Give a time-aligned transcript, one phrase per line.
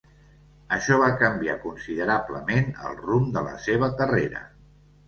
[0.77, 4.47] Això va canviar considerablement el rumb de la seva carrera.